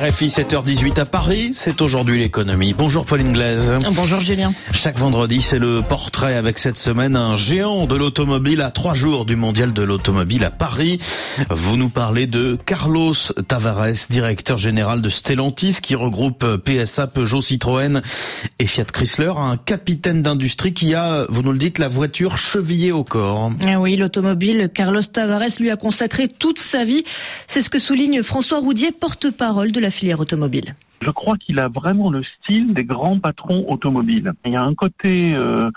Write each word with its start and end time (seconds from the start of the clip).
RFI 0.00 0.28
7h18 0.28 0.98
à 0.98 1.04
Paris, 1.04 1.50
c'est 1.52 1.82
aujourd'hui 1.82 2.18
l'économie. 2.18 2.72
Bonjour 2.72 3.04
Pauline 3.04 3.34
Glaise. 3.34 3.76
Bonjour 3.92 4.18
Julien. 4.18 4.50
Chaque 4.72 4.98
vendredi, 4.98 5.42
c'est 5.42 5.58
le 5.58 5.82
portrait 5.82 6.36
avec 6.36 6.58
cette 6.58 6.78
semaine 6.78 7.16
un 7.16 7.34
géant 7.34 7.84
de 7.84 7.96
l'automobile 7.96 8.62
à 8.62 8.70
trois 8.70 8.94
jours 8.94 9.26
du 9.26 9.36
mondial 9.36 9.74
de 9.74 9.82
l'automobile 9.82 10.44
à 10.44 10.50
Paris. 10.50 10.96
Vous 11.50 11.76
nous 11.76 11.90
parlez 11.90 12.26
de 12.26 12.56
Carlos 12.64 13.12
Tavares, 13.46 14.06
directeur 14.08 14.56
général 14.56 15.02
de 15.02 15.10
Stellantis 15.10 15.80
qui 15.82 15.94
regroupe 15.96 16.46
PSA, 16.64 17.06
Peugeot, 17.08 17.42
Citroën 17.42 18.00
et 18.58 18.66
Fiat 18.66 18.84
Chrysler, 18.84 19.34
un 19.36 19.58
capitaine 19.58 20.22
d'industrie 20.22 20.72
qui 20.72 20.94
a, 20.94 21.26
vous 21.28 21.42
nous 21.42 21.52
le 21.52 21.58
dites, 21.58 21.78
la 21.78 21.88
voiture 21.88 22.38
chevillée 22.38 22.92
au 22.92 23.04
corps. 23.04 23.52
Ah 23.66 23.78
oui, 23.78 23.96
l'automobile, 23.96 24.70
Carlos 24.72 25.02
Tavares 25.02 25.58
lui 25.58 25.70
a 25.70 25.76
consacré 25.76 26.26
toute 26.26 26.58
sa 26.58 26.84
vie. 26.84 27.04
C'est 27.48 27.60
ce 27.60 27.68
que 27.68 27.78
souligne 27.78 28.22
François 28.22 28.60
Roudier, 28.60 28.92
porte-parole 28.92 29.72
de 29.72 29.80
la 29.80 29.89
filière 29.90 30.20
automobile. 30.20 30.74
Je 31.02 31.10
crois 31.10 31.36
qu'il 31.36 31.58
a 31.58 31.68
vraiment 31.68 32.10
le 32.10 32.22
style 32.22 32.74
des 32.74 32.84
grands 32.84 33.18
patrons 33.18 33.64
automobiles. 33.68 34.32
Il 34.44 34.52
y 34.52 34.56
a 34.56 34.62
un 34.62 34.74
côté 34.74 35.34
euh, 35.34 35.70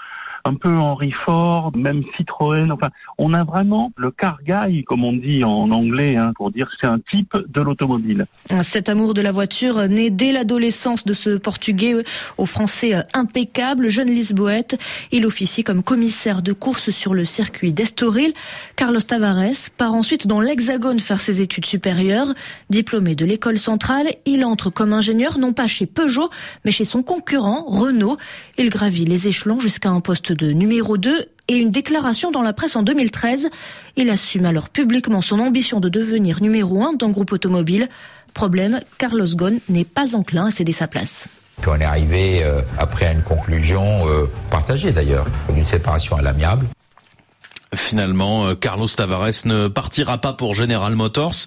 un 0.46 0.56
peu 0.56 0.76
Henry 0.76 1.14
Ford, 1.26 1.72
même 1.76 2.04
Citroën. 2.18 2.70
Enfin, 2.72 2.90
on 3.18 3.34
a 3.34 3.44
vraiment 3.46 3.92
le 3.96 4.12
car 4.12 4.40
comme 4.86 5.06
on 5.06 5.14
dit 5.14 5.44
en 5.44 5.72
anglais, 5.72 6.18
hein, 6.18 6.34
pour 6.36 6.52
dire 6.52 6.70
c'est 6.80 6.88
un 6.88 7.00
type 7.00 7.36
de 7.48 7.62
l'automobile. 7.62 8.26
Cet 8.62 8.90
amour 8.90 9.14
de 9.14 9.22
la 9.22 9.32
voiture 9.32 9.88
né 9.88 10.10
dès 10.10 10.34
l'adolescence 10.34 11.06
de 11.06 11.14
ce 11.14 11.38
Portugais 11.38 11.96
au 12.38 12.46
français 12.46 12.96
impeccable, 13.14 13.88
jeune 13.88 14.10
Lisboète. 14.10 14.78
Il 15.12 15.26
officie 15.26 15.64
comme 15.64 15.82
commissaire 15.82 16.42
de 16.42 16.52
course 16.52 16.90
sur 16.90 17.14
le 17.14 17.24
circuit 17.24 17.72
d'Estoril. 17.72 18.34
Carlos 18.76 19.00
Tavares 19.00 19.70
part 19.78 19.94
ensuite 19.94 20.28
dans 20.28 20.42
l'Hexagone 20.42 21.00
faire 21.00 21.22
ses 21.22 21.42
études 21.42 21.66
supérieures. 21.66 22.34
Diplômé 22.70 23.16
de 23.16 23.26
l'école 23.26 23.58
centrale, 23.58 24.08
il 24.26 24.44
entre 24.44 24.70
comme 24.70 24.92
ingénieur 24.92 25.38
non 25.38 25.54
pas 25.54 25.68
chez 25.68 25.86
Peugeot, 25.86 26.30
mais 26.66 26.72
chez 26.72 26.86
son 26.86 27.02
concurrent 27.02 27.64
Renault. 27.68 28.18
Il 28.58 28.70
gravit 28.70 29.06
les 29.06 29.28
échelons 29.30 29.60
jusqu'à 29.60 29.90
un 29.90 30.02
poste 30.02 30.33
de 30.34 30.52
numéro 30.52 30.98
2 30.98 31.26
et 31.48 31.56
une 31.56 31.72
déclaration 31.72 32.32
dans 32.32 32.42
la 32.42 32.54
presse 32.54 32.76
en 32.76 32.84
2013. 32.84 33.50
Il 33.96 34.10
assume 34.10 34.46
alors 34.46 34.70
publiquement 34.70 35.22
son 35.22 35.40
ambition 35.40 35.80
de 35.80 35.90
devenir 35.90 36.42
numéro 36.42 36.84
1 36.84 36.94
d'un 36.94 37.10
groupe 37.10 37.32
automobile. 37.32 37.90
Problème, 38.34 38.82
Carlos 38.98 39.28
Ghosn 39.36 39.60
n'est 39.70 39.86
pas 39.86 40.16
enclin 40.16 40.48
à 40.48 40.52
céder 40.52 40.72
sa 40.72 40.88
place. 40.88 41.28
on 41.68 41.80
est 41.80 41.84
arrivé 41.84 42.44
euh, 42.44 42.62
après 42.78 43.06
à 43.06 43.14
une 43.14 43.24
conclusion 43.24 44.10
euh, 44.10 44.26
partagée 44.50 44.92
d'ailleurs, 44.92 45.28
d'une 45.50 45.68
séparation 45.68 46.18
à 46.18 46.22
l'amiable. 46.22 46.66
Finalement, 47.76 48.46
euh, 48.46 48.56
Carlos 48.56 48.88
Tavares 48.88 49.46
ne 49.46 49.68
partira 49.68 50.18
pas 50.18 50.34
pour 50.34 50.54
General 50.54 50.94
Motors, 50.96 51.46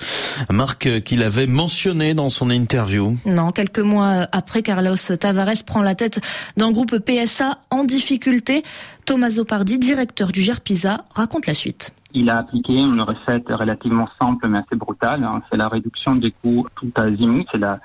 marque 0.50 1.02
qu'il 1.02 1.22
avait 1.22 1.46
mentionné 1.46 2.14
dans 2.14 2.28
son 2.28 2.50
interview. 2.50 3.16
Non, 3.26 3.50
quelques 3.50 3.80
mois 3.80 4.26
après, 4.32 4.62
Carlos 4.62 4.96
Tavares 5.18 5.64
prend 5.66 5.82
la 5.82 5.94
tête 5.94 6.20
d'un 6.56 6.70
groupe 6.72 6.98
PSA 6.98 7.58
en 7.70 7.84
difficulté. 7.84 8.62
Thomas 9.04 9.30
Zopardi, 9.30 9.78
directeur 9.78 10.32
du 10.32 10.42
GERPISA, 10.42 11.04
raconte 11.14 11.46
la 11.46 11.54
suite. 11.54 11.92
Il 12.12 12.30
a 12.30 12.38
appliqué 12.38 12.74
une 12.74 13.02
recette 13.02 13.48
relativement 13.48 14.08
simple 14.20 14.48
mais 14.48 14.58
assez 14.58 14.76
brutale. 14.76 15.22
Hein. 15.22 15.42
C'est 15.50 15.56
la 15.56 15.68
réduction 15.68 16.16
des 16.16 16.32
coûts 16.32 16.66
tout 16.74 16.90
azimut. 16.96 17.46
C'est 17.52 17.58
la 17.58 17.78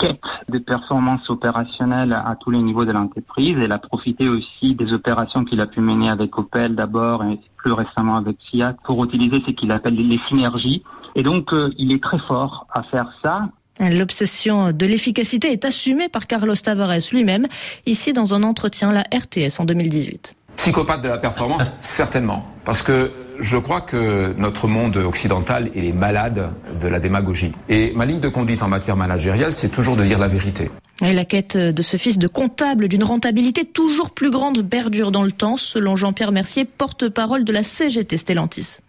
quête 0.00 0.20
des 0.48 0.60
performances 0.60 1.28
opérationnelles 1.28 2.12
à 2.12 2.34
tous 2.40 2.50
les 2.50 2.62
niveaux 2.62 2.84
de 2.84 2.92
l'entreprise. 2.92 3.56
Elle 3.60 3.72
a 3.72 3.78
profité 3.78 4.28
aussi 4.28 4.74
des 4.74 4.92
opérations 4.92 5.44
qu'il 5.44 5.60
a 5.60 5.66
pu 5.66 5.80
mener 5.80 6.08
avec 6.08 6.36
Opel 6.38 6.74
d'abord 6.74 7.22
et 7.24 7.38
plus 7.56 7.72
récemment 7.72 8.16
avec 8.16 8.36
Fiat 8.50 8.74
pour 8.84 9.04
utiliser 9.04 9.42
ce 9.46 9.52
qu'il 9.52 9.70
appelle 9.70 9.94
les 9.94 10.18
synergies. 10.28 10.82
Et 11.14 11.22
donc, 11.22 11.52
euh, 11.52 11.72
il 11.76 11.92
est 11.92 12.02
très 12.02 12.18
fort 12.18 12.66
à 12.72 12.82
faire 12.84 13.12
ça. 13.22 13.48
L'obsession 13.78 14.72
de 14.72 14.86
l'efficacité 14.86 15.52
est 15.52 15.64
assumée 15.64 16.08
par 16.08 16.26
Carlos 16.26 16.54
Tavares 16.54 17.08
lui-même, 17.12 17.46
ici 17.86 18.12
dans 18.12 18.34
un 18.34 18.42
entretien 18.42 18.92
la 18.92 19.02
RTS 19.02 19.60
en 19.60 19.64
2018. 19.64 20.34
Psychopathe 20.56 21.02
de 21.02 21.08
la 21.08 21.18
performance, 21.18 21.78
certainement. 21.80 22.44
Parce 22.64 22.82
que 22.82 23.10
je 23.40 23.56
crois 23.56 23.80
que 23.80 24.34
notre 24.38 24.68
monde 24.68 24.96
occidental, 24.96 25.70
il 25.74 25.84
est 25.84 25.92
malade 25.92 26.50
de 26.80 26.88
la 26.88 27.00
démagogie. 27.00 27.52
Et 27.68 27.92
ma 27.96 28.06
ligne 28.06 28.20
de 28.20 28.28
conduite 28.28 28.62
en 28.62 28.68
matière 28.68 28.96
managériale, 28.96 29.52
c'est 29.52 29.70
toujours 29.70 29.96
de 29.96 30.02
dire 30.02 30.18
la 30.18 30.28
vérité. 30.28 30.70
Et 31.02 31.12
la 31.14 31.24
quête 31.24 31.56
de 31.56 31.82
ce 31.82 31.96
fils 31.96 32.18
de 32.18 32.28
comptable 32.28 32.88
d'une 32.88 33.04
rentabilité 33.04 33.64
toujours 33.64 34.10
plus 34.10 34.30
grande 34.30 34.68
perdure 34.68 35.10
dans 35.10 35.22
le 35.22 35.32
temps, 35.32 35.56
selon 35.56 35.96
Jean-Pierre 35.96 36.32
Mercier, 36.32 36.64
porte-parole 36.66 37.44
de 37.44 37.52
la 37.52 37.62
CGT 37.62 38.18
Stellantis. 38.18 38.80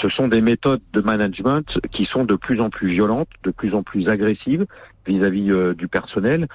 Ce 0.00 0.08
sont 0.08 0.26
des 0.26 0.40
méthodes 0.40 0.80
de 0.92 1.00
management 1.00 1.78
qui 1.92 2.06
sont 2.06 2.24
de 2.24 2.34
plus 2.34 2.60
en 2.60 2.70
plus 2.70 2.88
violentes, 2.88 3.28
de 3.44 3.50
plus 3.50 3.74
en 3.74 3.82
plus 3.82 4.08
agressives 4.08 4.66
vis-à-vis 5.06 5.50
euh, 5.50 5.74
du 5.74 5.86
personnel. 5.86 6.48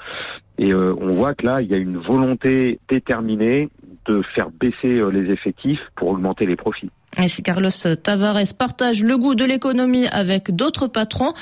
Et 0.57 0.73
euh, 0.73 0.95
on 0.99 1.15
voit 1.15 1.35
que 1.35 1.45
là, 1.45 1.61
il 1.61 1.69
y 1.69 1.73
a 1.73 1.77
une 1.77 1.97
volonté 1.97 2.79
déterminée 2.89 3.69
de 4.07 4.21
faire 4.35 4.49
baisser 4.49 4.99
euh, 4.99 5.09
les 5.09 5.31
effectifs 5.31 5.81
pour 5.95 6.09
augmenter 6.09 6.45
les 6.45 6.55
profits. 6.55 6.89
Et 7.21 7.27
si 7.27 7.41
Carlos 7.41 7.69
Tavares 8.03 8.53
partage 8.57 9.03
le 9.03 9.17
goût 9.17 9.33
de 9.33 9.45
l'économie 9.45 10.07
avec 10.07 10.55
d'autres 10.55 10.87
patrons, 10.87 11.33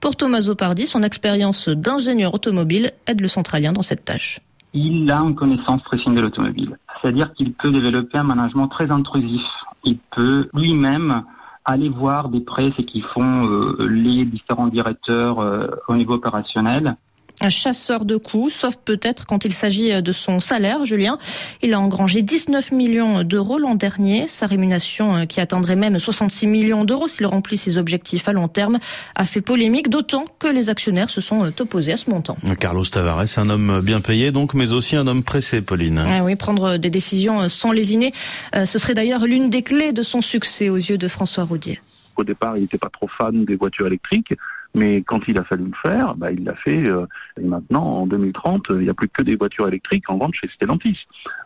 pour 0.00 0.16
Tommaso 0.16 0.54
Pardi, 0.54 0.86
son 0.86 1.02
expérience 1.02 1.68
d'ingénieur 1.68 2.34
automobile 2.34 2.92
aide 3.06 3.20
le 3.20 3.28
centralien 3.28 3.72
dans 3.72 3.82
cette 3.82 4.04
tâche. 4.04 4.40
Il 4.72 5.10
a 5.10 5.18
une 5.18 5.34
connaissance 5.34 5.82
très 5.84 5.98
fine 5.98 6.14
de 6.14 6.22
l'automobile. 6.22 6.76
C'est-à-dire 7.00 7.32
qu'il 7.34 7.52
peut 7.52 7.70
développer 7.70 8.18
un 8.18 8.24
management 8.24 8.68
très 8.68 8.90
intrusif. 8.90 9.42
Il 9.84 9.98
peut 10.14 10.48
lui-même 10.54 11.22
aller 11.64 11.88
voir 11.88 12.28
des 12.28 12.40
prêts 12.40 12.72
ce 12.76 12.82
qu'ils 12.82 13.04
font 13.04 13.46
euh, 13.46 13.86
les 13.88 14.24
différents 14.24 14.68
directeurs 14.68 15.40
euh, 15.40 15.68
au 15.88 15.94
niveau 15.94 16.14
opérationnel 16.14 16.96
un 17.40 17.48
chasseur 17.48 18.04
de 18.04 18.16
coups, 18.16 18.52
sauf 18.52 18.76
peut-être 18.76 19.26
quand 19.26 19.44
il 19.44 19.52
s'agit 19.52 20.02
de 20.02 20.12
son 20.12 20.40
salaire, 20.40 20.84
Julien. 20.84 21.18
Il 21.62 21.74
a 21.74 21.80
engrangé 21.80 22.22
19 22.22 22.72
millions 22.72 23.22
d'euros 23.22 23.58
l'an 23.58 23.74
dernier. 23.74 24.28
Sa 24.28 24.46
rémunération, 24.46 25.16
euh, 25.16 25.24
qui 25.26 25.40
atteindrait 25.40 25.76
même 25.76 25.98
66 25.98 26.46
millions 26.46 26.84
d'euros 26.84 27.08
s'il 27.08 27.26
remplit 27.26 27.56
ses 27.56 27.78
objectifs 27.78 28.28
à 28.28 28.32
long 28.32 28.48
terme, 28.48 28.78
a 29.14 29.24
fait 29.24 29.40
polémique, 29.40 29.88
d'autant 29.88 30.24
que 30.38 30.48
les 30.48 30.70
actionnaires 30.70 31.10
se 31.10 31.20
sont 31.20 31.44
euh, 31.44 31.50
opposés 31.60 31.92
à 31.92 31.96
ce 31.96 32.10
montant. 32.10 32.36
Carlos 32.58 32.84
Tavares, 32.84 33.24
un 33.36 33.50
homme 33.50 33.80
bien 33.82 34.00
payé, 34.00 34.30
donc, 34.32 34.54
mais 34.54 34.72
aussi 34.72 34.96
un 34.96 35.06
homme 35.06 35.22
pressé, 35.22 35.60
Pauline. 35.60 36.02
Ah 36.06 36.24
oui, 36.24 36.36
prendre 36.36 36.76
des 36.76 36.90
décisions 36.90 37.48
sans 37.48 37.72
lésiner, 37.72 38.12
euh, 38.54 38.64
ce 38.64 38.78
serait 38.78 38.94
d'ailleurs 38.94 39.24
l'une 39.24 39.50
des 39.50 39.62
clés 39.62 39.92
de 39.92 40.02
son 40.02 40.20
succès 40.20 40.68
aux 40.68 40.76
yeux 40.76 40.98
de 40.98 41.08
François 41.08 41.44
Roudier. 41.44 41.80
Au 42.16 42.24
départ, 42.24 42.56
il 42.56 42.62
n'était 42.62 42.78
pas 42.78 42.90
trop 42.90 43.08
fan 43.08 43.44
des 43.44 43.56
voitures 43.56 43.86
électriques. 43.86 44.34
Mais 44.74 45.02
quand 45.02 45.20
il 45.26 45.36
a 45.38 45.44
fallu 45.44 45.64
le 45.64 45.76
faire, 45.82 46.14
bah, 46.14 46.30
il 46.30 46.44
l'a 46.44 46.54
fait. 46.54 46.88
Euh, 46.88 47.06
et 47.40 47.44
maintenant, 47.44 47.84
en 47.84 48.06
2030, 48.06 48.66
il 48.70 48.78
n'y 48.78 48.88
a 48.88 48.94
plus 48.94 49.08
que 49.08 49.22
des 49.22 49.36
voitures 49.36 49.68
électriques 49.68 50.08
en 50.08 50.18
vente 50.18 50.34
chez 50.34 50.48
Stellantis. 50.54 50.98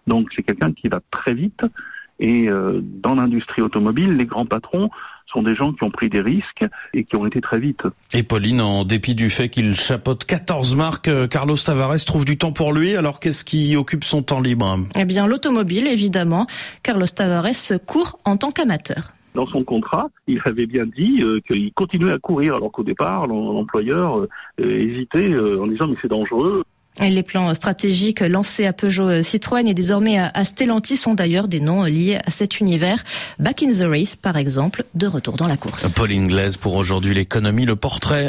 Donc 0.07 0.29
c'est 0.35 0.43
quelqu'un 0.43 0.73
qui 0.73 0.89
va 0.89 1.01
très 1.11 1.35
vite. 1.35 1.63
Et 2.21 2.49
euh, 2.49 2.81
dans 2.83 3.15
l'industrie 3.15 3.63
automobile, 3.63 4.17
les 4.17 4.27
grands 4.27 4.47
patrons 4.47 4.91
sont 5.27 5.43
des 5.43 5.57
gens 5.57 5.73
qui 5.73 5.83
ont 5.83 5.91
pris 5.91 6.09
des 6.09 6.21
risques 6.21 6.65
et 6.93 7.05
qui 7.05 7.17
ont 7.17 7.27
été 7.27 7.41
très 7.41 7.59
vite. 7.59 7.83
Et 8.13 8.23
Pauline, 8.23 8.61
en 8.61 8.85
dépit 8.85 9.15
du 9.15 9.31
fait 9.31 9.49
qu'il 9.49 9.75
chapeaute 9.75 10.25
14 10.25 10.77
marques, 10.77 11.09
euh, 11.09 11.27
Carlos 11.27 11.57
Tavares 11.57 12.05
trouve 12.05 12.25
du 12.25 12.39
temps 12.39 12.53
pour 12.53 12.73
lui. 12.73 12.95
Alors 12.95 13.19
qu'est-ce 13.21 13.45
qui 13.45 13.75
occupe 13.77 14.05
son 14.05 14.23
temps 14.23 14.41
libre? 14.41 14.79
Eh 14.95 15.05
bien 15.05 15.27
l'automobile, 15.27 15.89
évidemment. 15.89 16.47
Carlos 16.83 17.07
Tavares 17.07 17.81
court 17.87 18.19
en 18.25 18.37
tant 18.37 18.51
qu'amateur 18.51 19.14
dans 19.35 19.47
son 19.47 19.65
contrat, 19.65 20.09
il 20.27 20.41
avait 20.45 20.67
bien 20.67 20.87
dit 20.87 21.23
euh, 21.23 21.41
qu'il 21.47 21.73
continuait 21.73 22.13
à 22.13 22.19
courir, 22.19 22.55
alors 22.57 22.71
qu'au 22.71 22.85
départ, 22.85 23.27
l'employeur 23.27 24.19
euh, 24.19 24.29
hésitait 24.59 25.31
euh, 25.31 25.63
en 25.63 25.67
disant 25.67 25.89
mais 25.89 25.97
c'est 26.01 26.09
dangereux. 26.09 26.65
Les 27.01 27.25
plans 27.25 27.53
stratégiques 27.55 28.21
lancés 28.21 28.67
à 28.67 28.73
Peugeot 28.73 29.21
Citroën 29.21 29.67
et 29.67 29.75
désormais 29.75 30.19
à 30.19 30.45
Stellantis 30.45 30.97
sont 30.97 31.15
d'ailleurs 31.15 31.49
des 31.49 31.59
noms 31.59 31.83
liés 31.83 32.19
à 32.25 32.31
cet 32.31 32.61
univers. 32.61 33.03
Back 33.41 33.65
in 33.65 33.73
the 33.73 33.89
Race, 33.89 34.15
par 34.15 34.37
exemple, 34.37 34.85
de 34.95 35.09
retour 35.09 35.37
dans 35.37 35.49
la 35.49 35.57
course. 35.57 35.93
Paul 35.95 36.13
Inglaise 36.13 36.57
pour 36.57 36.77
aujourd'hui 36.77 37.13
l'économie, 37.13 37.67
le 37.67 37.75
portrait 37.75 38.23